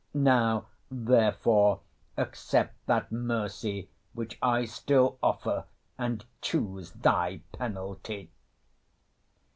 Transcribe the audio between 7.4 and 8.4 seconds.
penalty!"